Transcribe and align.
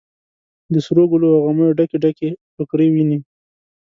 د 0.73 0.75
سروګلو 0.87 1.27
او 1.35 1.41
غمیو 1.45 1.75
ډکې، 1.77 1.97
ډکې 2.03 2.29
ټوکرۍ 2.55 2.87
ویني 2.91 3.19